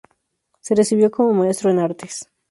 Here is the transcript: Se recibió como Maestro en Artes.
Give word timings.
Se 0.61 0.73
recibió 0.73 1.11
como 1.11 1.35
Maestro 1.35 1.69
en 1.69 1.77
Artes. 1.77 2.27